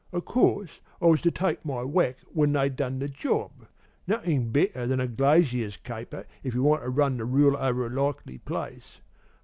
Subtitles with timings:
[0.11, 3.67] O' course, I was to take my whack when they'd done the job.
[4.07, 7.89] Nothin' better than the glazier caper, if you want to run the rule over a
[7.91, 8.97] likely place.